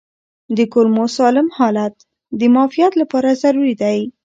د 0.57 0.59
کولمو 0.73 1.05
سالم 1.17 1.47
حالت 1.57 1.95
د 2.39 2.41
معافیت 2.55 2.93
لپاره 3.01 3.39
ضروري 3.43 3.73
دی. 3.81 3.99